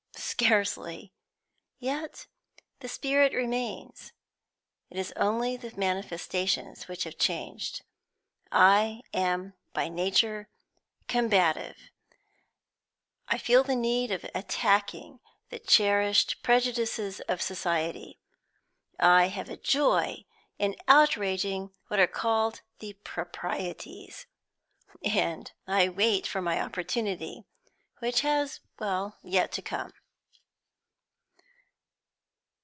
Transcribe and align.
Scarcely: 0.13 1.13
yet 1.77 2.25
the 2.79 2.87
spirit 2.87 3.31
remains, 3.31 4.11
it 4.89 4.97
is 4.97 5.13
only 5.15 5.55
the 5.55 5.71
manifestations 5.77 6.87
which 6.87 7.03
have 7.03 7.19
changed. 7.19 7.83
I 8.51 9.01
am 9.13 9.53
by 9.73 9.87
nature 9.87 10.49
combative; 11.07 11.77
I 13.27 13.37
feel 13.37 13.63
the 13.63 13.75
need 13.75 14.09
of 14.09 14.25
attacking 14.33 15.19
the 15.49 15.59
cherished 15.59 16.41
prejudices 16.41 17.19
of 17.21 17.39
society; 17.41 18.17
I 18.99 19.27
have 19.27 19.47
a 19.49 19.57
joy 19.57 20.25
in 20.57 20.75
outraging 20.87 21.71
what 21.87 21.99
are 21.99 22.07
called 22.07 22.61
the 22.79 22.93
proprieties. 23.03 24.25
And 25.03 25.51
I 25.67 25.87
wait 25.89 26.25
for 26.25 26.41
my 26.41 26.59
opportunity, 26.59 27.45
which 27.99 28.21
has 28.21 28.59
yet 29.21 29.51
to 29.51 29.61
come." 29.61 29.93